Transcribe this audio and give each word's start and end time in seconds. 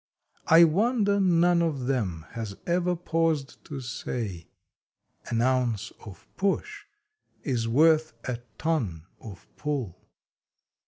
I 0.47 0.63
wonder 0.63 1.19
none 1.19 1.61
of 1.61 1.85
them 1.85 2.25
has 2.31 2.57
ever 2.65 2.95
paused 2.95 3.63
to 3.65 3.81
say: 3.81 4.47
An 5.29 5.43
Ounce 5.43 5.91
of 6.03 6.25
Push 6.37 6.85
is 7.43 7.67
worth 7.67 8.11
a 8.27 8.39
Ton 8.57 9.05
of 9.19 9.47
Pull 9.57 9.95